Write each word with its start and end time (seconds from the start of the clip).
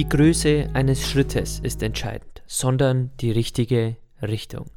Die 0.00 0.08
Größe 0.08 0.70
eines 0.72 1.06
Schrittes 1.06 1.60
ist 1.62 1.82
entscheidend, 1.82 2.42
sondern 2.46 3.10
die 3.20 3.30
richtige 3.30 3.98
Richtung. 4.22 4.70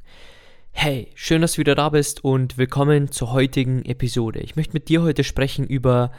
Hey, 0.73 1.13
schön, 1.16 1.41
dass 1.41 1.54
du 1.54 1.59
wieder 1.59 1.76
da 1.76 1.88
bist 1.88 2.26
und 2.26 2.58
willkommen 2.58 3.09
zur 3.09 3.32
heutigen 3.32 3.86
Episode. 3.86 4.41
Ich 4.41 4.58
möchte 4.58 4.73
mit 4.73 4.90
dir 4.90 5.02
heute 5.02 5.23
sprechen 5.23 5.66
über 5.66 6.12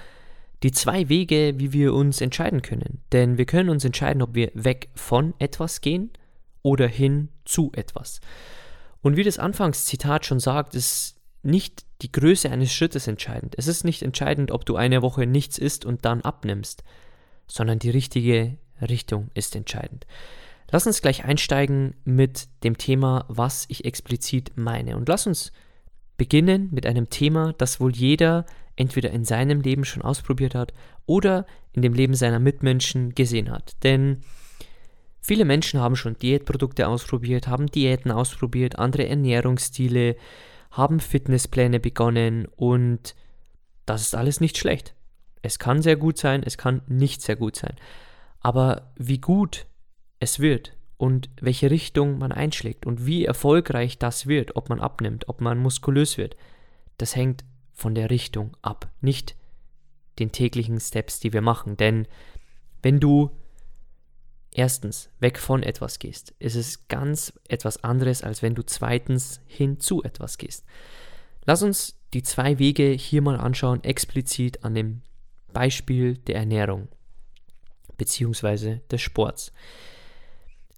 die 0.63 0.73
zwei 0.73 1.11
Wege, 1.11 1.53
wie 1.59 1.75
wir 1.75 1.93
uns 1.93 2.23
entscheiden 2.23 2.63
können. 2.63 3.03
Denn 3.13 3.37
wir 3.37 3.45
können 3.45 3.69
uns 3.69 3.85
entscheiden, 3.85 4.23
ob 4.23 4.35
wir 4.35 4.51
weg 4.55 4.89
von 4.95 5.35
etwas 5.39 5.83
gehen 5.83 6.11
oder 6.63 6.89
hin 6.89 7.29
zu 7.45 7.73
etwas. 7.75 8.23
Und 9.03 9.19
wie 9.19 9.23
das 9.23 9.39
Anfangszitat 9.39 10.25
schon 10.25 10.41
sagt, 10.41 10.75
ist 10.75 11.21
nicht 11.43 11.85
die 12.01 12.11
Größe 12.11 12.51
eines 12.51 12.73
Schrittes 12.73 13.07
entscheidend. 13.07 13.55
Es 13.59 13.67
ist 13.67 13.85
nicht 13.85 14.01
entscheidend, 14.01 14.51
ob 14.51 14.65
du 14.65 14.77
eine 14.77 15.03
Woche 15.03 15.27
nichts 15.27 15.59
isst 15.59 15.85
und 15.85 16.07
dann 16.07 16.23
abnimmst, 16.23 16.83
sondern 17.47 17.79
die 17.79 17.91
richtige 17.91 18.57
Richtung 18.81 19.31
ist 19.35 19.57
entscheidend. 19.57 20.07
Lass 20.71 20.87
uns 20.87 21.03
gleich 21.03 21.25
einsteigen 21.25 21.95
mit 22.05 22.49
dem 22.65 22.79
Thema, 22.79 23.27
was 23.29 23.67
ich 23.69 23.85
explizit 23.85 24.53
meine. 24.57 24.97
Und 24.97 25.09
lass 25.09 25.27
uns 25.27 25.53
beginnen 26.17 26.69
mit 26.73 26.87
einem 26.87 27.11
Thema, 27.11 27.55
das 27.59 27.81
wohl 27.81 27.95
jeder 27.95 28.47
entweder 28.77 29.11
in 29.11 29.25
seinem 29.25 29.61
Leben 29.61 29.85
schon 29.85 30.03
ausprobiert 30.03 30.55
hat 30.55 30.73
oder 31.07 31.47
in 31.73 31.83
dem 31.83 31.95
Leben 31.95 32.15
seiner 32.15 32.41
Mitmenschen 32.41 33.15
gesehen 33.15 33.51
hat. 33.51 33.77
Denn 33.83 34.23
viele 35.21 35.45
Menschen 35.45 35.81
haben 35.81 35.97
schon 35.97 36.19
Diätprodukte 36.19 36.89
ausprobiert, 36.89 37.47
haben 37.47 37.67
Diäten 37.67 38.11
ausprobiert, 38.11 38.79
andere 38.79 39.07
Ernährungsstile, 39.07 40.17
haben 40.71 40.99
Fitnesspläne 40.99 41.79
begonnen 41.79 42.47
und 42.57 43.15
das 43.87 44.03
ist 44.03 44.17
alles 44.17 44.41
nicht 44.41 44.59
schlecht. 44.59 44.95
Es 45.43 45.59
kann 45.59 45.83
sehr 45.83 45.97
gut 45.97 46.19
sein, 46.19 46.43
es 46.45 46.59
kann 46.59 46.83
nicht 46.89 47.23
sehr 47.23 47.37
gut 47.37 47.55
sein. 47.55 47.77
Aber 48.45 48.93
wie 48.97 49.19
gut 49.19 49.67
es 50.21 50.39
wird 50.39 50.77
und 50.99 51.31
welche 51.41 51.71
Richtung 51.71 52.19
man 52.19 52.31
einschlägt 52.31 52.85
und 52.85 53.07
wie 53.07 53.25
erfolgreich 53.25 53.99
das 53.99 54.27
wird, 54.27 54.55
ob 54.55 54.69
man 54.69 54.81
abnimmt, 54.81 55.31
ob 55.31 55.41
man 55.41 55.59
muskulös 55.59 56.19
wird, 56.19 56.37
das 56.99 57.17
hängt 57.17 57.43
von 57.73 57.95
der 57.95 58.11
Richtung 58.11 58.55
ab, 58.61 58.91
nicht 59.01 59.35
den 60.19 60.31
täglichen 60.31 60.79
Steps, 60.79 61.21
die 61.21 61.33
wir 61.33 61.41
machen. 61.41 61.79
Denn 61.79 62.07
wenn 62.83 63.01
du 63.01 63.31
erstens 64.53 65.09
weg 65.21 65.39
von 65.39 65.63
etwas 65.63 65.99
gehst, 65.99 66.35
ist 66.39 66.55
es 66.55 66.87
ganz 66.89 67.33
etwas 67.49 67.83
anderes, 67.83 68.23
als 68.23 68.43
wenn 68.43 68.55
du 68.55 68.63
zweitens 68.63 69.41
hin 69.47 69.81
zu 69.81 70.03
etwas 70.03 70.37
gehst. 70.37 70.67
Lass 71.47 71.63
uns 71.63 71.99
die 72.13 72.23
zwei 72.23 72.59
Wege 72.59 72.91
hier 72.91 73.23
mal 73.23 73.41
anschauen, 73.41 73.83
explizit 73.85 74.65
an 74.65 74.75
dem 74.75 75.01
Beispiel 75.55 76.19
der 76.19 76.37
Ernährung 76.37 76.89
beziehungsweise 77.97 78.83
des 78.91 79.01
Sports. 79.01 79.53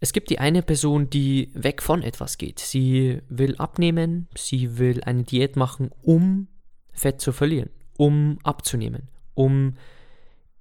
Es 0.00 0.12
gibt 0.12 0.30
die 0.30 0.38
eine 0.38 0.62
Person, 0.62 1.08
die 1.08 1.50
weg 1.54 1.82
von 1.82 2.02
etwas 2.02 2.36
geht. 2.38 2.58
Sie 2.58 3.20
will 3.28 3.56
abnehmen, 3.56 4.28
sie 4.36 4.78
will 4.78 5.02
eine 5.04 5.22
Diät 5.22 5.56
machen, 5.56 5.90
um 6.02 6.48
Fett 6.92 7.20
zu 7.20 7.32
verlieren, 7.32 7.70
um 7.96 8.38
abzunehmen, 8.42 9.08
um 9.34 9.74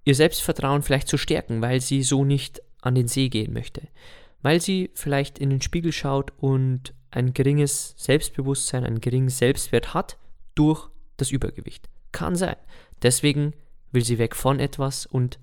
ihr 0.05 0.15
Selbstvertrauen 0.15 0.83
vielleicht 0.83 1.07
zu 1.07 1.17
stärken, 1.17 1.61
weil 1.61 1.81
sie 1.81 2.03
so 2.03 2.23
nicht 2.23 2.61
an 2.81 2.95
den 2.95 3.07
See 3.07 3.29
gehen 3.29 3.51
möchte, 3.51 3.87
weil 4.41 4.61
sie 4.61 4.91
vielleicht 4.93 5.39
in 5.39 5.49
den 5.49 5.61
Spiegel 5.61 5.91
schaut 5.91 6.31
und 6.37 6.93
ein 7.11 7.33
geringes 7.33 7.95
Selbstbewusstsein, 7.97 8.83
einen 8.83 9.01
geringen 9.01 9.29
Selbstwert 9.29 9.93
hat 9.93 10.17
durch 10.53 10.89
das 11.17 11.31
Übergewicht. 11.31 11.89
Kann 12.11 12.35
sein. 12.35 12.57
Deswegen 13.01 13.53
will 13.91 14.03
sie 14.03 14.17
weg 14.17 14.35
von 14.35 14.59
etwas 14.59 15.05
und 15.05 15.39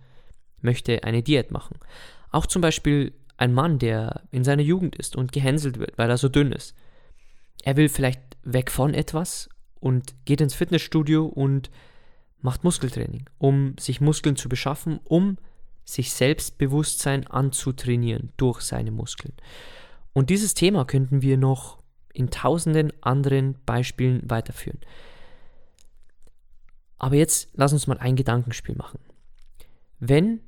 möchte 0.63 1.05
eine 1.05 1.23
Diät 1.23 1.51
machen. 1.51 1.79
Auch 2.31 2.47
zum 2.47 2.63
Beispiel 2.63 3.13
ein 3.37 3.53
Mann, 3.53 3.79
der 3.79 4.23
in 4.31 4.45
seiner 4.45 4.63
Jugend 4.63 4.97
ist 4.97 5.17
und 5.17 5.33
gehänselt 5.33 5.79
wird, 5.79 5.99
weil 5.99 6.11
er 6.11 6.19
so 6.19 6.29
dünn 6.29 6.53
ist. 6.53 6.75
Er 7.63 7.77
will 7.77 7.89
vielleicht 7.89 8.21
weg 8.45 8.71
von 8.71 8.95
etwas 8.95 9.49
und 9.81 10.15
geht 10.25 10.41
ins 10.41 10.55
Fitnessstudio 10.55 11.27
und 11.27 11.71
macht 12.41 12.65
Muskeltraining, 12.65 13.29
um 13.39 13.77
sich 13.79 14.01
Muskeln 14.01 14.37
zu 14.37 14.49
beschaffen, 14.49 15.01
um 15.05 15.39
sich 15.85 16.13
Selbstbewusstsein 16.13 17.27
anzutrainieren 17.27 18.33
durch 18.37 18.61
seine 18.61 18.91
Muskeln. 18.91 19.35
Und 20.13 20.31
dieses 20.31 20.55
Thema 20.55 20.85
könnten 20.85 21.23
wir 21.23 21.37
noch 21.37 21.79
in 22.13 22.31
tausenden 22.31 22.93
anderen 23.03 23.57
Beispielen 23.65 24.29
weiterführen. 24.29 24.81
Aber 26.99 27.17
jetzt 27.17 27.49
lass 27.55 27.73
uns 27.73 27.87
mal 27.87 27.99
ein 27.99 28.17
Gedankenspiel 28.17 28.77
machen. 28.77 29.01
Wenn 29.99 30.41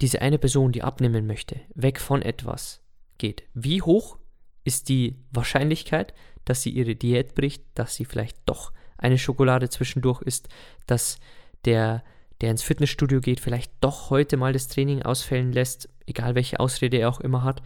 diese 0.00 0.22
eine 0.22 0.38
Person, 0.38 0.72
die 0.72 0.82
abnehmen 0.82 1.26
möchte, 1.26 1.60
weg 1.74 2.00
von 2.00 2.22
etwas 2.22 2.82
geht, 3.18 3.42
wie 3.54 3.82
hoch 3.82 4.18
ist 4.64 4.88
die 4.88 5.16
Wahrscheinlichkeit, 5.30 6.14
dass 6.44 6.62
sie 6.62 6.70
ihre 6.70 6.96
Diät 6.96 7.34
bricht, 7.34 7.64
dass 7.74 7.94
sie 7.94 8.04
vielleicht 8.04 8.38
doch 8.46 8.72
eine 8.96 9.18
Schokolade 9.18 9.68
zwischendurch 9.68 10.22
isst, 10.22 10.48
dass 10.86 11.18
der, 11.64 12.02
der 12.40 12.50
ins 12.50 12.62
Fitnessstudio 12.62 13.20
geht, 13.20 13.40
vielleicht 13.40 13.72
doch 13.80 14.10
heute 14.10 14.36
mal 14.36 14.52
das 14.52 14.68
Training 14.68 15.02
ausfällen 15.02 15.52
lässt, 15.52 15.88
egal 16.06 16.34
welche 16.34 16.60
Ausrede 16.60 16.98
er 16.98 17.08
auch 17.08 17.20
immer 17.20 17.44
hat. 17.44 17.62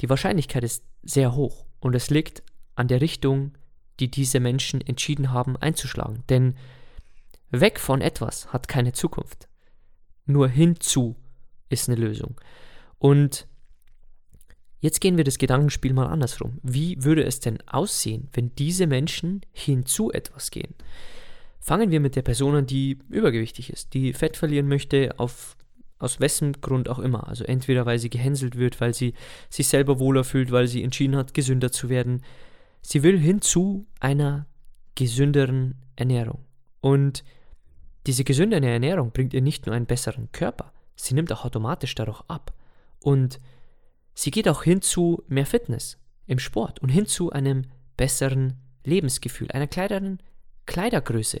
Die 0.00 0.08
Wahrscheinlichkeit 0.08 0.64
ist 0.64 0.84
sehr 1.02 1.34
hoch 1.34 1.64
und 1.80 1.94
es 1.94 2.10
liegt 2.10 2.42
an 2.74 2.88
der 2.88 3.00
Richtung, 3.00 3.52
die 4.00 4.10
diese 4.10 4.40
Menschen 4.40 4.80
entschieden 4.80 5.32
haben 5.32 5.56
einzuschlagen. 5.56 6.24
Denn 6.28 6.56
weg 7.50 7.78
von 7.78 8.00
etwas 8.00 8.52
hat 8.52 8.68
keine 8.68 8.92
Zukunft. 8.92 9.48
Nur 10.26 10.48
hinzu 10.48 11.16
ist 11.74 11.88
eine 11.88 12.00
Lösung. 12.00 12.40
Und 12.98 13.46
jetzt 14.80 15.00
gehen 15.00 15.16
wir 15.16 15.24
das 15.24 15.38
Gedankenspiel 15.38 15.92
mal 15.92 16.06
andersrum. 16.06 16.58
Wie 16.62 17.02
würde 17.04 17.24
es 17.24 17.40
denn 17.40 17.58
aussehen, 17.66 18.28
wenn 18.32 18.54
diese 18.56 18.86
Menschen 18.86 19.42
hinzu 19.52 20.10
etwas 20.10 20.50
gehen? 20.50 20.74
Fangen 21.60 21.90
wir 21.90 22.00
mit 22.00 22.16
der 22.16 22.22
Person 22.22 22.54
an, 22.54 22.66
die 22.66 22.98
übergewichtig 23.08 23.70
ist, 23.70 23.94
die 23.94 24.12
Fett 24.12 24.36
verlieren 24.36 24.68
möchte, 24.68 25.18
auf, 25.18 25.56
aus 25.98 26.20
wessen 26.20 26.60
Grund 26.60 26.88
auch 26.88 26.98
immer. 26.98 27.26
Also 27.26 27.44
entweder 27.44 27.86
weil 27.86 27.98
sie 27.98 28.10
gehänselt 28.10 28.56
wird, 28.56 28.80
weil 28.80 28.94
sie 28.94 29.14
sich 29.48 29.68
selber 29.68 29.98
wohler 29.98 30.24
fühlt, 30.24 30.50
weil 30.50 30.68
sie 30.68 30.82
entschieden 30.82 31.16
hat, 31.16 31.34
gesünder 31.34 31.72
zu 31.72 31.88
werden. 31.88 32.22
Sie 32.82 33.02
will 33.02 33.18
hinzu 33.18 33.86
einer 33.98 34.46
gesünderen 34.94 35.76
Ernährung. 35.96 36.44
Und 36.82 37.24
diese 38.06 38.24
gesündere 38.24 38.66
Ernährung 38.66 39.12
bringt 39.12 39.32
ihr 39.32 39.40
nicht 39.40 39.64
nur 39.64 39.74
einen 39.74 39.86
besseren 39.86 40.30
Körper, 40.32 40.73
sie 40.96 41.14
nimmt 41.14 41.32
auch 41.32 41.44
automatisch 41.44 41.94
dadurch 41.94 42.22
ab. 42.28 42.54
Und 43.00 43.40
sie 44.14 44.30
geht 44.30 44.48
auch 44.48 44.62
hin 44.62 44.82
zu 44.82 45.22
mehr 45.28 45.46
Fitness 45.46 45.98
im 46.26 46.38
Sport 46.38 46.80
und 46.80 46.88
hin 46.88 47.06
zu 47.06 47.30
einem 47.30 47.66
besseren 47.96 48.58
Lebensgefühl, 48.84 49.50
einer 49.50 49.66
kleineren 49.66 50.20
Kleidergröße, 50.66 51.40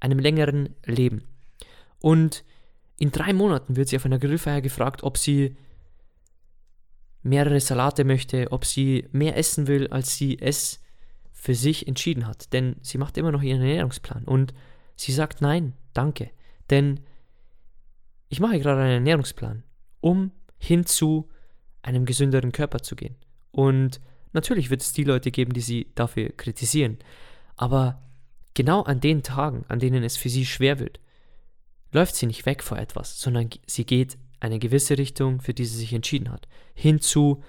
einem 0.00 0.18
längeren 0.18 0.74
Leben. 0.84 1.24
Und 2.00 2.44
in 2.98 3.12
drei 3.12 3.32
Monaten 3.32 3.76
wird 3.76 3.88
sie 3.88 3.96
auf 3.96 4.04
einer 4.04 4.18
Grillfeier 4.18 4.60
gefragt, 4.60 5.02
ob 5.02 5.18
sie 5.18 5.56
mehrere 7.22 7.60
Salate 7.60 8.04
möchte, 8.04 8.50
ob 8.52 8.64
sie 8.64 9.08
mehr 9.12 9.36
essen 9.36 9.66
will, 9.66 9.88
als 9.88 10.16
sie 10.16 10.38
es 10.40 10.80
für 11.32 11.54
sich 11.54 11.86
entschieden 11.86 12.26
hat. 12.26 12.52
Denn 12.52 12.76
sie 12.82 12.98
macht 12.98 13.16
immer 13.16 13.32
noch 13.32 13.42
ihren 13.42 13.60
Ernährungsplan. 13.60 14.24
Und 14.24 14.54
sie 14.96 15.12
sagt 15.12 15.40
nein, 15.40 15.74
danke. 15.94 16.30
Denn 16.70 17.00
ich 18.28 18.40
mache 18.40 18.58
gerade 18.58 18.82
einen 18.82 18.92
Ernährungsplan, 18.92 19.62
um 20.00 20.32
hin 20.58 20.86
zu 20.86 21.28
einem 21.82 22.04
gesünderen 22.04 22.52
Körper 22.52 22.80
zu 22.80 22.96
gehen. 22.96 23.16
Und 23.50 24.00
natürlich 24.32 24.70
wird 24.70 24.82
es 24.82 24.92
die 24.92 25.04
Leute 25.04 25.30
geben, 25.30 25.52
die 25.52 25.60
sie 25.60 25.90
dafür 25.94 26.30
kritisieren. 26.30 26.98
Aber 27.56 28.02
genau 28.54 28.82
an 28.82 29.00
den 29.00 29.22
Tagen, 29.22 29.64
an 29.68 29.78
denen 29.78 30.02
es 30.02 30.16
für 30.16 30.28
sie 30.28 30.44
schwer 30.44 30.78
wird, 30.78 31.00
läuft 31.92 32.16
sie 32.16 32.26
nicht 32.26 32.44
weg 32.44 32.62
vor 32.62 32.78
etwas, 32.78 33.20
sondern 33.20 33.50
sie 33.66 33.84
geht 33.84 34.18
eine 34.40 34.58
gewisse 34.58 34.98
Richtung, 34.98 35.40
für 35.40 35.54
die 35.54 35.64
sie 35.64 35.78
sich 35.78 35.92
entschieden 35.92 36.30
hat. 36.30 36.46
Hin 36.74 37.00
zu 37.00 37.42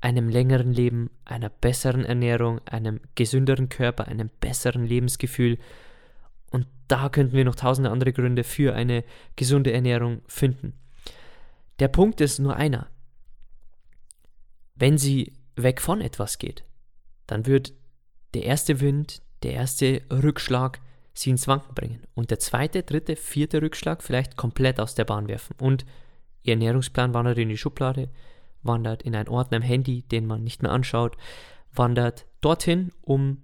einem 0.00 0.28
längeren 0.28 0.72
Leben, 0.72 1.10
einer 1.24 1.48
besseren 1.48 2.04
Ernährung, 2.04 2.60
einem 2.66 3.00
gesünderen 3.14 3.68
Körper, 3.68 4.06
einem 4.08 4.30
besseren 4.40 4.84
Lebensgefühl 4.84 5.58
Und 6.50 6.66
da 6.88 7.08
könnten 7.08 7.34
wir 7.34 7.44
noch 7.44 7.54
tausende 7.54 7.90
andere 7.90 8.12
Gründe 8.12 8.44
für 8.44 8.74
eine 8.74 9.04
gesunde 9.36 9.72
Ernährung 9.72 10.22
finden. 10.26 10.74
Der 11.78 11.88
Punkt 11.88 12.20
ist 12.20 12.38
nur 12.38 12.56
einer. 12.56 12.88
Wenn 14.74 14.98
sie 14.98 15.32
weg 15.56 15.80
von 15.80 16.00
etwas 16.00 16.38
geht, 16.38 16.64
dann 17.26 17.46
wird 17.46 17.72
der 18.34 18.44
erste 18.44 18.80
Wind, 18.80 19.22
der 19.42 19.52
erste 19.52 20.02
Rückschlag 20.10 20.80
sie 21.14 21.30
ins 21.30 21.48
Wanken 21.48 21.74
bringen 21.74 22.02
und 22.14 22.30
der 22.30 22.38
zweite, 22.38 22.82
dritte, 22.82 23.16
vierte 23.16 23.60
Rückschlag 23.60 24.02
vielleicht 24.02 24.36
komplett 24.36 24.78
aus 24.78 24.94
der 24.94 25.04
Bahn 25.04 25.28
werfen 25.28 25.56
und 25.58 25.84
ihr 26.42 26.52
Ernährungsplan 26.52 27.12
wandert 27.12 27.38
in 27.38 27.48
die 27.48 27.56
Schublade, 27.56 28.08
wandert 28.62 29.02
in 29.02 29.16
einen 29.16 29.28
Ordner 29.28 29.58
im 29.58 29.62
Handy, 29.62 30.02
den 30.02 30.26
man 30.26 30.44
nicht 30.44 30.62
mehr 30.62 30.72
anschaut, 30.72 31.16
wandert 31.72 32.26
dorthin, 32.40 32.92
um 33.02 33.42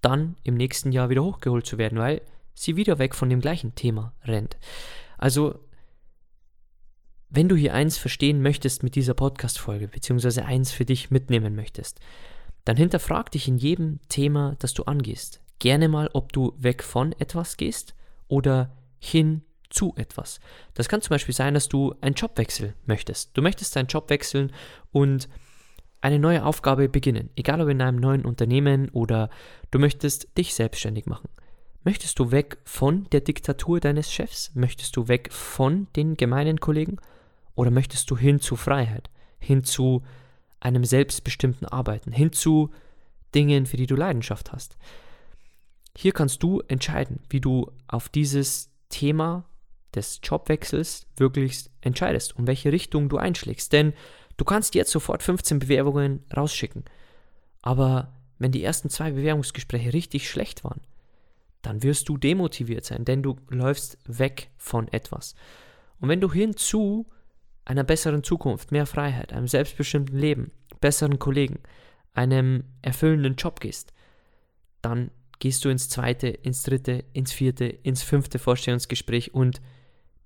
dann 0.00 0.36
im 0.42 0.54
nächsten 0.54 0.92
Jahr 0.92 1.08
wieder 1.08 1.24
hochgeholt 1.24 1.66
zu 1.66 1.78
werden, 1.78 1.98
weil 1.98 2.20
sie 2.54 2.76
wieder 2.76 2.98
weg 2.98 3.14
von 3.14 3.28
dem 3.28 3.40
gleichen 3.40 3.74
Thema 3.74 4.14
rennt. 4.24 4.56
Also, 5.18 5.60
wenn 7.28 7.48
du 7.48 7.56
hier 7.56 7.74
eins 7.74 7.98
verstehen 7.98 8.42
möchtest 8.42 8.82
mit 8.82 8.94
dieser 8.94 9.14
Podcast-Folge, 9.14 9.88
beziehungsweise 9.88 10.44
eins 10.44 10.70
für 10.70 10.84
dich 10.84 11.10
mitnehmen 11.10 11.56
möchtest, 11.56 12.00
dann 12.64 12.76
hinterfrag 12.76 13.30
dich 13.30 13.48
in 13.48 13.58
jedem 13.58 14.00
Thema, 14.08 14.56
das 14.60 14.72
du 14.72 14.84
angehst. 14.84 15.40
Gerne 15.58 15.88
mal, 15.88 16.08
ob 16.12 16.32
du 16.32 16.54
weg 16.58 16.82
von 16.82 17.12
etwas 17.12 17.56
gehst 17.56 17.94
oder 18.28 18.76
hin 18.98 19.42
zu 19.70 19.94
etwas. 19.96 20.40
Das 20.74 20.88
kann 20.88 21.02
zum 21.02 21.10
Beispiel 21.10 21.34
sein, 21.34 21.54
dass 21.54 21.68
du 21.68 21.94
einen 22.00 22.14
Jobwechsel 22.14 22.74
möchtest. 22.86 23.36
Du 23.36 23.42
möchtest 23.42 23.74
deinen 23.74 23.88
Job 23.88 24.08
wechseln 24.10 24.52
und 24.92 25.28
eine 26.00 26.18
neue 26.18 26.44
Aufgabe 26.44 26.88
beginnen, 26.88 27.30
egal 27.34 27.60
ob 27.60 27.68
in 27.68 27.80
einem 27.80 27.98
neuen 27.98 28.24
Unternehmen 28.24 28.90
oder 28.90 29.30
du 29.70 29.78
möchtest 29.78 30.36
dich 30.36 30.54
selbstständig 30.54 31.06
machen. 31.06 31.28
Möchtest 31.86 32.18
du 32.18 32.30
weg 32.30 32.56
von 32.64 33.06
der 33.10 33.20
Diktatur 33.20 33.78
deines 33.78 34.10
Chefs? 34.10 34.50
Möchtest 34.54 34.96
du 34.96 35.06
weg 35.06 35.30
von 35.30 35.86
den 35.96 36.16
gemeinen 36.16 36.58
Kollegen? 36.58 36.96
Oder 37.54 37.70
möchtest 37.70 38.10
du 38.10 38.16
hin 38.16 38.40
zu 38.40 38.56
Freiheit, 38.56 39.10
hin 39.38 39.64
zu 39.64 40.02
einem 40.60 40.86
selbstbestimmten 40.86 41.68
Arbeiten, 41.68 42.10
hin 42.10 42.32
zu 42.32 42.70
Dingen, 43.34 43.66
für 43.66 43.76
die 43.76 43.86
du 43.86 43.96
Leidenschaft 43.96 44.50
hast? 44.50 44.78
Hier 45.94 46.12
kannst 46.12 46.42
du 46.42 46.60
entscheiden, 46.68 47.20
wie 47.28 47.42
du 47.42 47.70
auf 47.86 48.08
dieses 48.08 48.70
Thema 48.88 49.44
des 49.94 50.20
Jobwechsels 50.22 51.06
wirklich 51.16 51.68
entscheidest, 51.82 52.34
um 52.36 52.46
welche 52.46 52.72
Richtung 52.72 53.10
du 53.10 53.18
einschlägst. 53.18 53.74
Denn 53.74 53.92
du 54.38 54.46
kannst 54.46 54.74
jetzt 54.74 54.90
sofort 54.90 55.22
15 55.22 55.58
Bewerbungen 55.58 56.24
rausschicken. 56.34 56.84
Aber 57.60 58.14
wenn 58.38 58.52
die 58.52 58.64
ersten 58.64 58.88
zwei 58.88 59.10
Bewerbungsgespräche 59.10 59.92
richtig 59.92 60.30
schlecht 60.30 60.64
waren, 60.64 60.80
dann 61.66 61.82
wirst 61.82 62.08
du 62.08 62.16
demotiviert 62.16 62.84
sein, 62.84 63.04
denn 63.04 63.22
du 63.22 63.36
läufst 63.48 63.98
weg 64.06 64.50
von 64.56 64.88
etwas. 64.88 65.34
Und 65.98 66.08
wenn 66.08 66.20
du 66.20 66.32
hinzu 66.32 67.06
einer 67.64 67.84
besseren 67.84 68.22
Zukunft, 68.22 68.72
mehr 68.72 68.86
Freiheit, 68.86 69.32
einem 69.32 69.48
selbstbestimmten 69.48 70.18
Leben, 70.18 70.52
besseren 70.80 71.18
Kollegen, 71.18 71.60
einem 72.12 72.64
erfüllenden 72.82 73.36
Job 73.36 73.60
gehst, 73.60 73.92
dann 74.82 75.10
gehst 75.38 75.64
du 75.64 75.68
ins 75.68 75.88
zweite, 75.88 76.28
ins 76.28 76.62
dritte, 76.62 77.04
ins 77.12 77.32
vierte, 77.32 77.64
ins 77.64 78.02
fünfte 78.02 78.38
Vorstellungsgespräch 78.38 79.34
und 79.34 79.60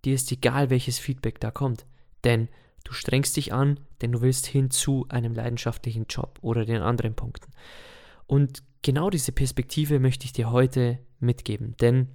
dir 0.05 0.15
ist 0.15 0.31
egal, 0.33 0.71
welches 0.71 0.99
Feedback 0.99 1.41
da 1.41 1.51
kommt. 1.51 1.87
Denn 2.25 2.49
du 2.85 2.93
strengst 2.93 3.37
dich 3.37 3.53
an, 3.53 3.81
denn 4.01 4.13
du 4.13 4.21
willst 4.21 4.47
hin 4.47 4.71
zu 4.71 5.07
einem 5.09 5.35
leidenschaftlichen 5.35 6.07
Job 6.09 6.39
oder 6.43 6.65
den 6.65 6.83
anderen 6.83 7.15
Punkten. 7.15 7.53
Und 8.27 8.63
genau 8.83 9.11
diese 9.11 9.33
Perspektive 9.33 10.01
möchte 10.01 10.25
ich 10.25 10.33
dir 10.33 10.51
heute 10.51 10.99
mitgeben, 11.21 11.77
denn 11.81 12.09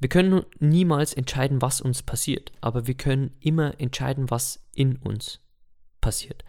wir 0.00 0.08
können 0.08 0.44
niemals 0.60 1.12
entscheiden, 1.12 1.60
was 1.60 1.80
uns 1.80 2.02
passiert, 2.02 2.52
aber 2.60 2.86
wir 2.86 2.94
können 2.94 3.34
immer 3.40 3.80
entscheiden, 3.80 4.30
was 4.30 4.64
in 4.74 4.96
uns 4.96 5.40
passiert. 6.00 6.44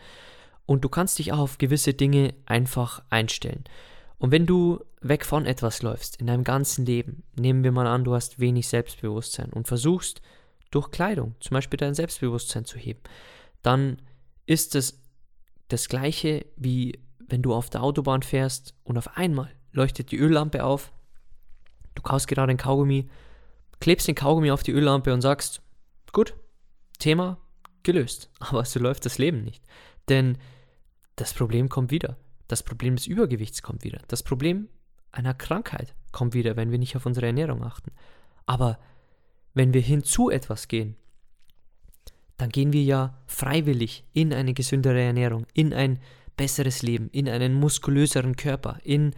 Und 0.67 0.83
du 0.83 0.89
kannst 0.89 1.17
dich 1.17 1.33
auch 1.33 1.39
auf 1.39 1.57
gewisse 1.57 1.95
Dinge 1.95 2.35
einfach 2.45 3.01
einstellen. 3.09 3.63
Und 4.19 4.31
wenn 4.31 4.45
du 4.45 4.83
weg 5.01 5.25
von 5.25 5.47
etwas 5.47 5.81
läufst 5.81 6.17
in 6.17 6.27
deinem 6.27 6.43
ganzen 6.43 6.85
Leben, 6.85 7.23
nehmen 7.35 7.63
wir 7.63 7.71
mal 7.71 7.87
an, 7.87 8.03
du 8.03 8.13
hast 8.13 8.39
wenig 8.39 8.67
Selbstbewusstsein 8.67 9.51
und 9.51 9.67
versuchst 9.67 10.21
durch 10.69 10.91
Kleidung 10.91 11.35
zum 11.39 11.55
Beispiel 11.55 11.77
dein 11.77 11.95
Selbstbewusstsein 11.95 12.65
zu 12.65 12.77
heben, 12.77 12.99
dann 13.63 13.99
ist 14.45 14.75
es 14.75 15.01
das 15.69 15.89
gleiche 15.89 16.45
wie 16.55 16.99
wenn 17.29 17.41
du 17.41 17.53
auf 17.53 17.69
der 17.69 17.83
Autobahn 17.83 18.23
fährst 18.23 18.73
und 18.83 18.97
auf 18.97 19.15
einmal 19.17 19.51
leuchtet 19.71 20.11
die 20.11 20.17
Öllampe 20.17 20.63
auf, 20.63 20.91
du 21.95 22.01
kaust 22.01 22.27
gerade 22.27 22.51
ein 22.51 22.57
Kaugummi, 22.57 23.09
klebst 23.79 24.07
den 24.07 24.15
Kaugummi 24.15 24.51
auf 24.51 24.63
die 24.63 24.71
Öllampe 24.71 25.13
und 25.13 25.21
sagst, 25.21 25.61
gut, 26.11 26.33
Thema 26.99 27.37
gelöst. 27.83 28.29
Aber 28.39 28.65
so 28.65 28.79
läuft 28.79 29.05
das 29.05 29.17
Leben 29.17 29.43
nicht. 29.43 29.63
Denn 30.09 30.37
das 31.15 31.33
Problem 31.33 31.69
kommt 31.69 31.91
wieder. 31.91 32.17
Das 32.47 32.63
Problem 32.63 32.95
des 32.95 33.07
Übergewichts 33.07 33.61
kommt 33.61 33.83
wieder. 33.83 34.01
Das 34.07 34.23
Problem 34.23 34.69
einer 35.11 35.33
Krankheit 35.33 35.93
kommt 36.11 36.33
wieder, 36.33 36.55
wenn 36.55 36.71
wir 36.71 36.79
nicht 36.79 36.95
auf 36.95 37.05
unsere 37.05 37.27
Ernährung 37.27 37.63
achten. 37.63 37.91
Aber 38.45 38.79
wenn 39.53 39.73
wir 39.73 39.81
hinzu 39.81 40.29
etwas 40.29 40.67
gehen, 40.67 40.95
dann 42.37 42.49
gehen 42.49 42.73
wir 42.73 42.83
ja 42.83 43.17
freiwillig 43.27 44.05
in 44.13 44.33
eine 44.33 44.53
gesündere 44.53 45.01
Ernährung, 45.01 45.45
in 45.53 45.73
ein 45.73 45.99
besseres 46.37 46.81
Leben, 46.81 47.09
in 47.11 47.27
einen 47.27 47.53
muskulöseren 47.53 48.35
Körper, 48.37 48.79
in 48.83 49.13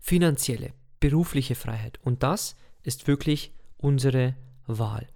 finanzielle, 0.00 0.72
berufliche 1.02 1.56
Freiheit. 1.56 1.98
Und 2.04 2.22
das 2.22 2.56
ist 2.84 3.08
wirklich 3.08 3.52
unsere 3.76 4.36
Wahl. 4.66 5.08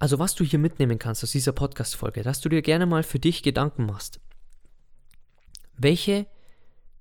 Also 0.00 0.18
was 0.18 0.34
du 0.34 0.44
hier 0.44 0.58
mitnehmen 0.58 0.98
kannst 0.98 1.22
aus 1.22 1.30
dieser 1.30 1.52
Podcast-Folge, 1.52 2.22
dass 2.24 2.40
du 2.40 2.48
dir 2.48 2.60
gerne 2.60 2.86
mal 2.86 3.04
für 3.04 3.20
dich 3.20 3.44
Gedanken 3.44 3.86
machst. 3.86 4.20
Welche 5.78 6.26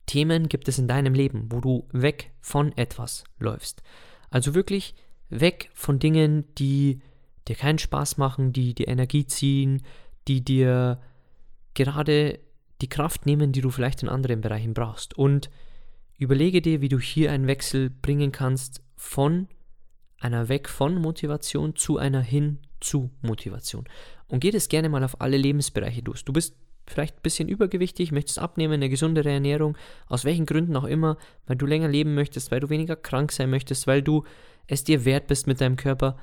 Themen 0.06 0.48
gibt 0.48 0.68
es 0.68 0.78
in 0.78 0.88
deinem 0.88 1.16
Leben, 1.16 1.52
wo 1.52 1.62
du 1.62 1.88
weg 1.92 2.32
von 2.42 2.78
etwas 2.78 3.24
läufst? 3.40 3.82
Also 4.30 4.54
wirklich 4.54 4.94
weg 5.30 5.72
von 5.74 5.98
Dingen, 5.98 6.46
die 6.56 7.02
dir 7.48 7.56
keinen 7.56 7.80
Spaß 7.80 8.18
machen, 8.18 8.54
die 8.54 8.76
dir 8.76 8.88
Energie 8.88 9.26
ziehen, 9.26 9.82
die 10.28 10.46
dir 10.46 11.02
gerade 11.74 12.40
die 12.82 12.90
Kraft 12.90 13.26
nehmen, 13.26 13.52
die 13.52 13.62
du 13.62 13.72
vielleicht 13.72 14.04
in 14.04 14.10
anderen 14.10 14.42
Bereichen 14.42 14.76
brauchst. 14.76 15.18
Und 15.18 15.50
überlege 16.24 16.62
dir, 16.62 16.82
wie 16.82 16.90
du 16.90 17.00
hier 17.00 17.32
einen 17.32 17.48
Wechsel 17.48 17.90
bringen 17.90 18.32
kannst 18.32 18.82
von 18.96 19.48
einer 20.20 20.50
Weg 20.50 20.70
von 20.70 20.96
Motivation 20.96 21.76
zu 21.76 21.98
einer 21.98 22.22
hin 22.22 22.60
zu 22.80 23.12
Motivation. 23.22 23.86
Und 24.28 24.40
geh 24.40 24.52
das 24.52 24.70
gerne 24.70 24.90
mal 24.90 25.04
auf 25.04 25.22
alle 25.22 25.38
Lebensbereiche 25.38 26.02
durch. 26.02 26.24
Du 26.26 26.34
bist 26.34 26.56
vielleicht 26.88 27.18
ein 27.18 27.22
bisschen 27.24 27.48
übergewichtig, 27.48 28.12
möchtest 28.12 28.40
abnehmen, 28.40 28.74
eine 28.74 28.90
gesundere 28.90 29.32
Ernährung, 29.32 29.78
aus 30.08 30.26
welchen 30.26 30.46
Gründen 30.46 30.76
auch 30.76 30.84
immer, 30.84 31.18
weil 31.46 31.56
du 31.56 31.66
länger 31.66 31.88
leben 31.88 32.14
möchtest, 32.14 32.52
weil 32.52 32.60
du 32.60 32.70
weniger 32.70 32.96
krank 32.96 33.32
sein 33.32 33.50
möchtest, 33.50 33.88
weil 33.88 34.02
du 34.02 34.24
es 34.68 34.84
dir 34.84 35.06
wert 35.06 35.28
bist 35.28 35.48
mit 35.48 35.62
deinem 35.62 35.76
Körper, 35.76 36.18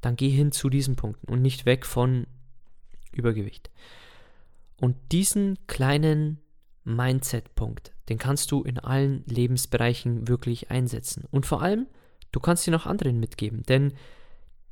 dann 0.00 0.16
geh 0.16 0.28
hin 0.28 0.52
zu 0.52 0.68
diesen 0.68 0.96
Punkten 0.96 1.30
und 1.30 1.42
nicht 1.42 1.66
weg 1.66 1.86
von 1.86 2.26
Übergewicht. 3.12 3.70
Und 4.80 4.96
diesen 5.12 5.58
kleinen 5.66 6.40
Mindset-Punkt, 6.84 7.92
den 8.08 8.18
kannst 8.18 8.50
du 8.50 8.62
in 8.62 8.78
allen 8.78 9.24
Lebensbereichen 9.26 10.28
wirklich 10.28 10.70
einsetzen. 10.70 11.24
Und 11.30 11.46
vor 11.46 11.62
allem, 11.62 11.86
du 12.32 12.40
kannst 12.40 12.66
ihn 12.66 12.74
auch 12.74 12.86
anderen 12.86 13.20
mitgeben, 13.20 13.62
denn 13.64 13.92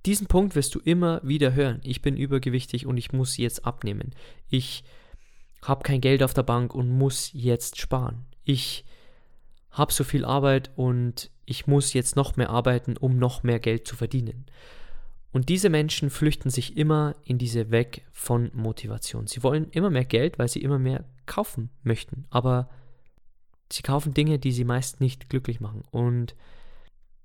diesen 0.06 0.26
Punkt 0.26 0.54
wirst 0.56 0.74
du 0.74 0.80
immer 0.80 1.20
wieder 1.22 1.54
hören. 1.54 1.80
Ich 1.84 2.00
bin 2.00 2.16
übergewichtig 2.16 2.86
und 2.86 2.96
ich 2.96 3.12
muss 3.12 3.36
jetzt 3.36 3.66
abnehmen. 3.66 4.14
Ich 4.48 4.82
habe 5.62 5.82
kein 5.82 6.00
Geld 6.00 6.22
auf 6.22 6.32
der 6.32 6.42
Bank 6.42 6.74
und 6.74 6.88
muss 6.88 7.30
jetzt 7.34 7.78
sparen. 7.78 8.24
Ich 8.44 8.84
habe 9.70 9.92
so 9.92 10.04
viel 10.04 10.24
Arbeit 10.24 10.70
und 10.74 11.30
ich 11.44 11.66
muss 11.66 11.92
jetzt 11.92 12.16
noch 12.16 12.36
mehr 12.36 12.50
arbeiten, 12.50 12.96
um 12.96 13.18
noch 13.18 13.42
mehr 13.42 13.60
Geld 13.60 13.86
zu 13.86 13.94
verdienen. 13.94 14.46
Und 15.32 15.48
diese 15.48 15.70
Menschen 15.70 16.10
flüchten 16.10 16.50
sich 16.50 16.76
immer 16.76 17.14
in 17.24 17.38
diese 17.38 17.70
Weg 17.70 18.04
von 18.10 18.50
Motivation. 18.52 19.26
Sie 19.26 19.42
wollen 19.42 19.70
immer 19.70 19.90
mehr 19.90 20.04
Geld, 20.04 20.38
weil 20.38 20.48
sie 20.48 20.62
immer 20.62 20.78
mehr 20.78 21.04
kaufen 21.26 21.70
möchten. 21.82 22.26
Aber 22.30 22.68
sie 23.72 23.82
kaufen 23.82 24.12
Dinge, 24.12 24.38
die 24.38 24.52
sie 24.52 24.64
meist 24.64 25.00
nicht 25.00 25.30
glücklich 25.30 25.60
machen. 25.60 25.82
Und 25.90 26.34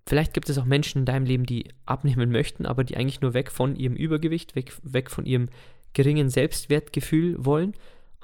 vielleicht 0.06 0.34
gibt 0.34 0.50
es 0.50 0.58
auch 0.60 0.66
Menschen 0.66 1.00
in 1.00 1.06
deinem 1.06 1.26
Leben, 1.26 1.46
die 1.46 1.70
abnehmen 1.86 2.32
möchten, 2.32 2.66
aber 2.66 2.84
die 2.84 2.96
eigentlich 2.96 3.22
nur 3.22 3.34
weg 3.34 3.52
von 3.52 3.76
ihrem 3.76 3.96
Übergewicht, 3.96 4.56
weg, 4.56 4.74
weg 4.84 5.10
von 5.10 5.26
ihrem 5.26 5.50
geringen 5.94 6.30
Selbstwertgefühl 6.30 7.44
wollen 7.44 7.74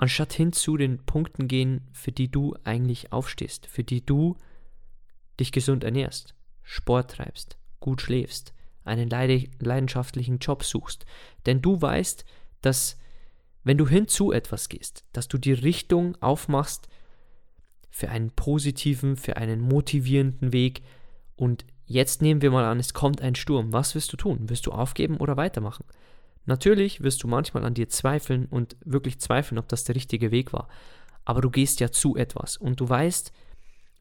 anstatt 0.01 0.33
hin 0.33 0.51
zu 0.51 0.77
den 0.77 1.05
Punkten 1.05 1.47
gehen, 1.47 1.87
für 1.91 2.11
die 2.11 2.29
du 2.29 2.55
eigentlich 2.63 3.13
aufstehst, 3.13 3.67
für 3.67 3.83
die 3.83 4.03
du 4.03 4.35
dich 5.39 5.51
gesund 5.51 5.83
ernährst, 5.83 6.33
Sport 6.63 7.11
treibst, 7.11 7.59
gut 7.79 8.01
schläfst, 8.01 8.51
einen 8.83 9.09
leidenschaftlichen 9.09 10.39
Job 10.39 10.63
suchst. 10.63 11.05
Denn 11.45 11.61
du 11.61 11.81
weißt, 11.81 12.25
dass 12.61 12.97
wenn 13.63 13.77
du 13.77 13.87
hin 13.87 14.07
zu 14.07 14.31
etwas 14.31 14.69
gehst, 14.69 15.05
dass 15.13 15.27
du 15.27 15.37
die 15.37 15.53
Richtung 15.53 16.17
aufmachst 16.21 16.87
für 17.89 18.09
einen 18.09 18.31
positiven, 18.31 19.17
für 19.17 19.37
einen 19.37 19.61
motivierenden 19.61 20.53
Weg 20.53 20.81
Und 21.35 21.65
jetzt 21.85 22.21
nehmen 22.21 22.43
wir 22.43 22.51
mal 22.51 22.65
an, 22.65 22.79
es 22.79 22.93
kommt 22.93 23.19
ein 23.21 23.33
Sturm. 23.33 23.73
Was 23.73 23.95
wirst 23.95 24.13
du 24.13 24.17
tun? 24.17 24.49
Wirst 24.49 24.67
du 24.67 24.71
aufgeben 24.71 25.17
oder 25.17 25.37
weitermachen? 25.37 25.85
Natürlich 26.45 27.01
wirst 27.01 27.23
du 27.23 27.27
manchmal 27.27 27.65
an 27.65 27.73
dir 27.73 27.89
zweifeln 27.89 28.45
und 28.45 28.77
wirklich 28.85 29.19
zweifeln, 29.19 29.57
ob 29.57 29.67
das 29.67 29.83
der 29.83 29.95
richtige 29.95 30.29
Weg 30.29 30.53
war. 30.53 30.67
Aber 31.25 31.41
du 31.41 31.49
gehst 31.49 31.79
ja 31.79 31.91
zu 31.91 32.15
etwas 32.15 32.57
und 32.57 32.79
du 32.79 32.87
weißt, 32.87 33.31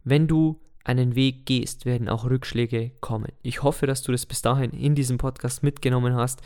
wenn 0.05 0.27
du 0.27 0.61
einen 0.85 1.15
Weg 1.15 1.47
gehst, 1.47 1.85
werden 1.85 2.09
auch 2.09 2.25
Rückschläge 2.25 2.91
kommen. 3.01 3.33
Ich 3.43 3.63
hoffe, 3.63 3.87
dass 3.87 4.03
du 4.03 4.13
das 4.13 4.27
bis 4.27 4.43
dahin 4.43 4.71
in 4.71 4.95
diesem 4.95 5.19
Podcast 5.19 5.63
mitgenommen 5.63 6.15
hast. 6.15 6.41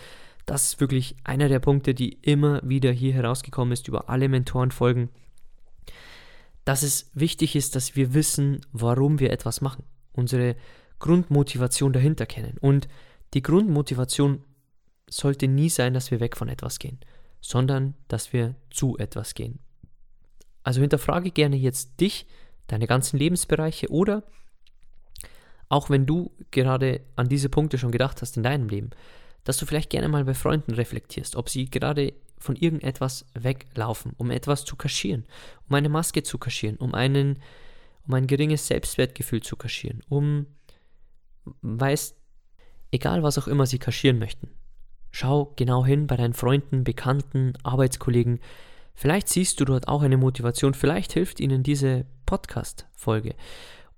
Das 0.47 0.65
ist 0.65 0.81
wirklich 0.81 1.17
einer 1.25 1.49
der 1.49 1.61
Punkte, 1.61 1.95
die 1.95 2.19
immer 2.23 2.61
wieder 2.63 2.93
hier 2.93 3.15
herausgekommen 3.15 3.73
ist 3.73 3.89
über 3.89 4.11
alle 4.11 4.29
Mentorenfolgen, 4.29 5.09
dass 6.65 6.83
es 6.83 7.11
wichtig 7.15 7.57
ist, 7.57 7.77
dass 7.77 7.97
wir 7.97 8.15
wissen, 8.15 8.61
warum 8.73 9.21
wir 9.21 9.31
etwas 9.31 9.61
machen. 9.61 9.85
Unsere 10.13 10.57
Grundmotivation 10.99 11.93
dahinter 11.93 12.27
kennen. 12.27 12.57
Und 12.61 12.89
die 13.35 13.43
Grundmotivation 13.43 14.43
sollte 15.09 15.49
nie 15.49 15.69
sein, 15.69 15.95
dass 15.95 16.11
wir 16.11 16.21
weg 16.21 16.37
von 16.37 16.49
etwas 16.49 16.79
gehen, 16.79 16.99
sondern 17.41 17.95
dass 18.09 18.33
wir 18.33 18.55
zu 18.71 18.97
etwas 18.99 19.35
gehen. 19.35 19.59
Also 20.63 20.81
hinterfrage 20.81 21.31
gerne 21.31 21.57
jetzt 21.57 22.01
dich, 22.01 22.27
deine 22.67 22.87
ganzen 22.87 23.19
Lebensbereiche 23.19 23.91
oder 23.91 24.23
auch 25.69 25.91
wenn 25.91 26.07
du 26.07 26.31
gerade 26.51 27.01
an 27.17 27.29
diese 27.29 27.49
Punkte 27.49 27.79
schon 27.79 27.93
gedacht 27.93 28.23
hast 28.23 28.37
in 28.37 28.43
deinem 28.43 28.69
Leben, 28.69 28.91
dass 29.45 29.57
du 29.57 29.67
vielleicht 29.67 29.91
gerne 29.91 30.09
mal 30.09 30.25
bei 30.25 30.35
Freunden 30.35 30.75
reflektierst, 30.75 31.37
ob 31.37 31.49
sie 31.49 31.67
gerade 31.67 32.15
von 32.39 32.57
irgendetwas 32.57 33.27
weglaufen, 33.35 34.13
um 34.17 34.31
etwas 34.31 34.65
zu 34.65 34.77
kaschieren, 34.77 35.25
um 35.69 35.75
eine 35.75 35.89
Maske 35.89 36.23
zu 36.23 36.39
kaschieren, 36.39 36.77
um 36.77 36.95
einen, 36.95 37.41
um 38.07 38.15
ein 38.15 38.27
geringes 38.27 38.67
Selbstwertgefühl 38.67 39.43
zu 39.43 39.57
kaschieren, 39.57 40.03
um 40.09 40.47
weiß, 41.63 42.15
egal 42.91 43.23
was 43.23 43.39
auch 43.39 43.49
immer 43.49 43.67
sie 43.67 43.79
kaschieren 43.79 44.19
möchten. 44.19 44.51
Schau 45.11 45.53
genau 45.57 45.85
hin 45.85 46.07
bei 46.07 46.17
deinen 46.17 46.35
Freunden, 46.35 46.85
Bekannten, 46.85 47.55
Arbeitskollegen. 47.63 48.41
Vielleicht 48.95 49.29
siehst 49.29 49.61
du 49.61 49.65
dort 49.65 49.89
auch 49.89 50.03
eine 50.03 50.17
Motivation, 50.17 50.75
vielleicht 50.75 51.13
hilft 51.13 51.41
ihnen 51.41 51.63
diese 51.63 52.07
Podcast-Folge. 52.27 53.35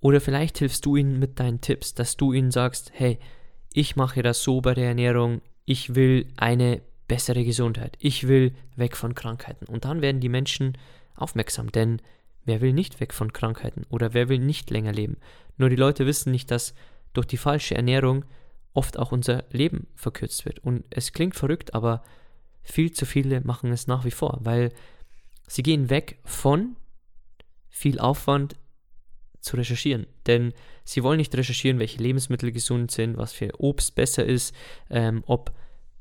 Oder 0.01 0.21
vielleicht 0.21 0.59
hilfst 0.59 0.85
du 0.87 0.97
ihnen 0.97 1.19
mit 1.19 1.41
deinen 1.41 1.61
Tipps, 1.61 1.95
dass 1.95 2.17
du 2.17 2.33
ihnen 2.33 2.51
sagst, 2.51 2.91
hey, 2.95 3.19
ich 3.73 3.97
mache 3.97 4.23
das 4.23 4.43
so 4.43 4.61
bei 4.61 4.75
der 4.75 4.89
Ernährung, 4.89 5.41
ich 5.65 5.95
will 5.95 6.29
eine 6.37 6.83
bessere 7.09 7.45
Gesundheit, 7.45 7.97
ich 8.01 8.29
will 8.29 8.55
weg 8.77 8.97
von 8.97 9.15
Krankheiten. 9.15 9.67
Und 9.67 9.85
dann 9.85 10.03
werden 10.03 10.21
die 10.21 10.29
Menschen 10.29 10.77
aufmerksam, 11.15 11.73
denn 11.73 12.01
wer 12.45 12.61
will 12.61 12.73
nicht 12.73 13.01
weg 13.01 13.13
von 13.13 13.33
Krankheiten 13.33 13.85
oder 13.91 14.15
wer 14.15 14.29
will 14.29 14.39
nicht 14.39 14.71
länger 14.71 14.93
leben? 14.93 15.17
Nur 15.57 15.71
die 15.71 15.77
Leute 15.77 16.07
wissen 16.07 16.31
nicht, 16.31 16.51
dass 16.51 16.75
durch 17.13 17.27
die 17.27 17.37
falsche 17.37 17.75
Ernährung 17.75 18.25
oft 18.75 18.99
auch 18.99 19.13
unser 19.13 19.45
Leben 19.51 19.87
verkürzt 19.95 20.45
wird. 20.45 20.59
Und 20.61 20.85
es 20.91 21.13
klingt 21.13 21.35
verrückt, 21.35 21.75
aber 21.75 22.03
viel 22.63 22.93
zu 22.93 23.07
viele 23.07 23.41
machen 23.41 23.73
es 23.73 23.87
nach 23.87 24.05
wie 24.05 24.11
vor, 24.11 24.39
weil 24.43 24.73
sie 25.47 25.63
gehen 25.63 25.89
weg 25.89 26.19
von 26.25 26.77
viel 27.77 27.99
Aufwand 27.99 28.57
zu 29.41 29.59
recherchieren. 29.59 30.07
Denn 30.27 30.55
sie 30.83 31.03
wollen 31.03 31.19
nicht 31.19 31.37
recherchieren, 31.37 31.79
welche 31.79 32.03
Lebensmittel 32.03 32.51
gesund 32.51 32.91
sind, 32.91 33.19
was 33.19 33.35
für 33.35 33.61
Obst 33.61 33.95
besser 33.95 34.25
ist, 34.25 34.55
ähm, 34.89 35.23
ob 35.27 35.53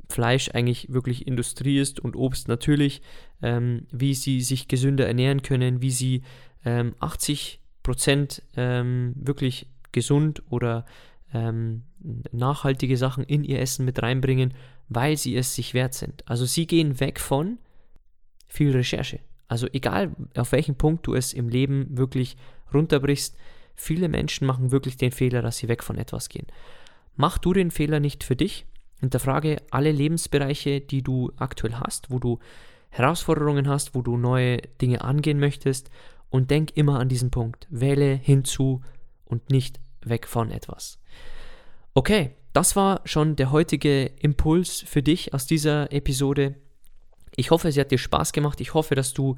Fleisch 0.09 0.51
eigentlich 0.53 0.93
wirklich 0.93 1.27
Industrie 1.27 1.77
ist 1.79 1.99
und 1.99 2.15
Obst 2.15 2.47
natürlich, 2.47 3.01
ähm, 3.41 3.87
wie 3.91 4.13
sie 4.13 4.39
sich 4.39 4.69
gesünder 4.69 5.05
ernähren 5.05 5.41
können, 5.41 5.81
wie 5.81 5.91
sie 5.91 6.23
ähm, 6.63 6.95
80 6.99 7.59
Prozent 7.83 8.41
ähm, 8.55 9.13
wirklich 9.17 9.67
gesund 9.91 10.43
oder 10.49 10.85
ähm, 11.33 11.83
nachhaltige 12.31 12.95
Sachen 12.95 13.25
in 13.25 13.43
ihr 13.43 13.59
Essen 13.59 13.83
mit 13.83 14.01
reinbringen, 14.01 14.53
weil 14.87 15.17
sie 15.17 15.35
es 15.35 15.55
sich 15.55 15.73
wert 15.73 15.93
sind. 15.93 16.23
Also 16.25 16.45
sie 16.45 16.67
gehen 16.67 17.01
weg 17.01 17.19
von 17.19 17.57
viel 18.47 18.71
Recherche. 18.71 19.19
Also 19.47 19.67
egal 19.71 20.15
auf 20.35 20.51
welchen 20.51 20.75
Punkt 20.75 21.05
du 21.07 21.13
es 21.13 21.33
im 21.33 21.49
Leben 21.49 21.97
wirklich 21.97 22.37
runterbrichst, 22.73 23.37
viele 23.75 24.09
Menschen 24.09 24.47
machen 24.47 24.71
wirklich 24.71 24.97
den 24.97 25.11
Fehler, 25.11 25.41
dass 25.41 25.57
sie 25.57 25.67
weg 25.67 25.83
von 25.83 25.97
etwas 25.97 26.29
gehen. 26.29 26.47
Mach 27.15 27.37
du 27.37 27.53
den 27.53 27.71
Fehler 27.71 27.99
nicht 27.99 28.23
für 28.23 28.35
dich. 28.35 28.65
Hinterfrage 28.99 29.57
alle 29.71 29.91
Lebensbereiche, 29.91 30.81
die 30.81 31.01
du 31.01 31.31
aktuell 31.37 31.75
hast, 31.75 32.09
wo 32.09 32.19
du 32.19 32.39
Herausforderungen 32.89 33.67
hast, 33.67 33.93
wo 33.93 34.01
du 34.01 34.17
neue 34.17 34.57
Dinge 34.81 35.01
angehen 35.01 35.39
möchtest 35.39 35.89
und 36.29 36.49
denk 36.49 36.75
immer 36.75 36.99
an 36.99 37.09
diesen 37.09 37.29
Punkt. 37.29 37.67
Wähle 37.69 38.15
hinzu 38.15 38.81
und 39.25 39.49
nicht 39.49 39.79
weg 40.01 40.27
von 40.27 40.51
etwas. 40.51 40.99
Okay, 41.93 42.31
das 42.53 42.75
war 42.75 43.01
schon 43.05 43.35
der 43.35 43.51
heutige 43.51 44.05
Impuls 44.05 44.81
für 44.87 45.03
dich 45.03 45.33
aus 45.33 45.45
dieser 45.45 45.91
Episode. 45.91 46.55
Ich 47.35 47.51
hoffe, 47.51 47.71
sie 47.71 47.79
hat 47.79 47.91
dir 47.91 47.97
Spaß 47.97 48.31
gemacht. 48.33 48.61
Ich 48.61 48.73
hoffe, 48.73 48.95
dass 48.95 49.13
du 49.13 49.35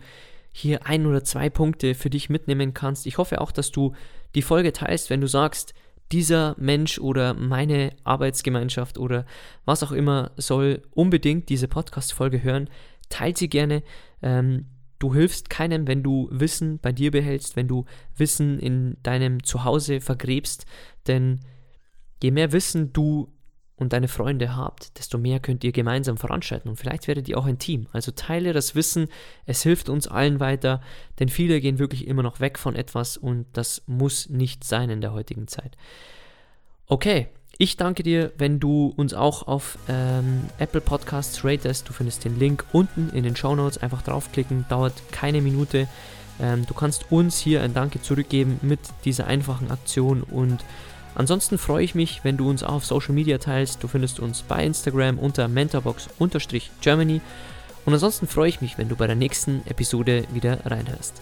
hier 0.51 0.85
ein 0.85 1.05
oder 1.05 1.23
zwei 1.23 1.49
Punkte 1.49 1.95
für 1.95 2.09
dich 2.09 2.29
mitnehmen 2.29 2.73
kannst. 2.73 3.05
Ich 3.05 3.17
hoffe 3.17 3.41
auch, 3.41 3.51
dass 3.51 3.71
du 3.71 3.93
die 4.35 4.41
Folge 4.41 4.73
teilst, 4.73 5.09
wenn 5.09 5.21
du 5.21 5.27
sagst, 5.27 5.73
dieser 6.11 6.55
Mensch 6.57 6.99
oder 6.99 7.33
meine 7.33 7.91
Arbeitsgemeinschaft 8.03 8.97
oder 8.97 9.25
was 9.65 9.83
auch 9.83 9.91
immer 9.91 10.31
soll 10.37 10.83
unbedingt 10.91 11.49
diese 11.49 11.67
Podcast-Folge 11.67 12.43
hören. 12.43 12.69
Teilt 13.09 13.37
sie 13.37 13.49
gerne. 13.49 13.83
Ähm, 14.21 14.67
Du 14.99 15.13
hilfst 15.13 15.49
keinem, 15.49 15.87
wenn 15.87 16.01
du 16.01 16.27
Wissen 16.31 16.79
bei 16.79 16.91
dir 16.91 17.11
behältst, 17.11 17.55
wenn 17.55 17.67
du 17.67 17.85
Wissen 18.15 18.59
in 18.59 18.97
deinem 19.03 19.43
Zuhause 19.43 20.01
vergräbst, 20.01 20.65
denn 21.05 21.39
je 22.21 22.31
mehr 22.31 22.51
Wissen 22.51 22.93
du 22.93 23.31
und 23.77 23.93
deine 23.93 24.07
Freunde 24.07 24.55
habt, 24.55 24.97
desto 24.97 25.17
mehr 25.17 25.39
könnt 25.39 25.63
ihr 25.63 25.71
gemeinsam 25.71 26.17
voranschreiten 26.17 26.69
und 26.69 26.77
vielleicht 26.77 27.07
werdet 27.07 27.29
ihr 27.29 27.37
auch 27.37 27.45
ein 27.45 27.59
Team. 27.59 27.87
Also 27.93 28.11
teile 28.11 28.51
das 28.51 28.75
Wissen, 28.75 29.07
es 29.45 29.61
hilft 29.61 29.87
uns 29.87 30.07
allen 30.07 30.39
weiter, 30.39 30.81
denn 31.19 31.29
viele 31.29 31.61
gehen 31.61 31.79
wirklich 31.79 32.07
immer 32.07 32.23
noch 32.23 32.39
weg 32.39 32.57
von 32.57 32.75
etwas 32.75 33.17
und 33.17 33.45
das 33.53 33.83
muss 33.85 34.29
nicht 34.29 34.63
sein 34.63 34.89
in 34.89 35.01
der 35.01 35.13
heutigen 35.13 35.47
Zeit. 35.47 35.77
Okay, 36.87 37.27
ich 37.59 37.75
danke 37.75 38.03
dir, 38.03 38.31
wenn 38.37 38.59
du 38.59 38.93
uns 38.95 39.13
auch 39.13 39.47
auf 39.47 39.79
ähm, 39.89 40.43
Apple 40.59 40.81
Podcasts 40.81 41.43
ratest. 41.43 41.89
Du 41.89 41.93
findest 41.93 42.23
den 42.23 42.37
Link 42.37 42.63
unten 42.71 43.09
in 43.09 43.23
den 43.23 43.35
Show 43.35 43.55
Notes. 43.55 43.79
Einfach 43.79 44.03
draufklicken, 44.03 44.65
dauert 44.69 44.93
keine 45.11 45.41
Minute. 45.41 45.87
Ähm, 46.39 46.67
du 46.67 46.75
kannst 46.75 47.11
uns 47.11 47.39
hier 47.39 47.63
ein 47.63 47.73
Danke 47.73 47.99
zurückgeben 47.99 48.59
mit 48.61 48.79
dieser 49.05 49.25
einfachen 49.25 49.71
Aktion 49.71 50.21
und 50.21 50.63
ansonsten 51.17 51.57
freue 51.57 51.83
ich 51.83 51.95
mich, 51.95 52.23
wenn 52.23 52.37
du 52.37 52.49
uns 52.49 52.63
auf 52.63 52.85
Social 52.85 53.13
Media 53.13 53.37
teilst. 53.37 53.83
Du 53.83 53.87
findest 53.87 54.19
uns 54.19 54.43
bei 54.43 54.63
Instagram 54.65 55.19
unter 55.19 55.47
mentorbox-germany 55.47 57.21
und 57.85 57.93
ansonsten 57.93 58.27
freue 58.27 58.49
ich 58.49 58.61
mich, 58.61 58.77
wenn 58.77 58.89
du 58.89 58.95
bei 58.95 59.07
der 59.07 59.15
nächsten 59.15 59.61
Episode 59.67 60.25
wieder 60.33 60.65
reinhörst. 60.65 61.21